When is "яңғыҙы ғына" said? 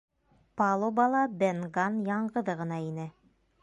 2.11-2.85